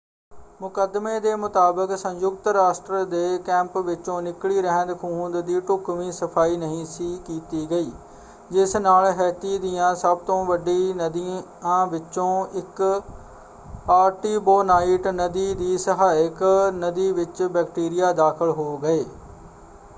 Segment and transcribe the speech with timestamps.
[0.61, 7.17] ਮੁਕੱਦਮੇ ਦੇ ਮੁਤਾਬਕ ਸੰਯੁਕਤ ਰਾਸ਼ਟਰ ਦੇ ਕੈਂਪ ਵਿੱਚੋਂ ਨਿੱਕਲੀ ਰਹਿੰਦ-ਖੂਹੰਦ ਦੀ ਢੁਕਵੀਂ ਸਫਾਈ ਨਹੀਂ ਸੀ
[7.27, 7.91] ਕੀਤੀ ਗਈ
[8.51, 12.81] ਜਿਸ ਨਾਲ ਹੈਤੀ ਦੀਆਂ ਸਭ ਤੋਂ ਵੱਡੀ ਨਦੀਆਂ ਵਿੱਚੋਂ ਇੱਕ
[13.91, 16.43] ਆਰਟੀਬੋਨਾਈਟ ਨਦੀ ਦੀ ਸਹਾਇਕ
[16.75, 19.03] ਨਦੀ ਵਿੱਚ ਬੈਕਟੀਰੀਆ ਦਾਖਲ ਹੋ ਗਏ।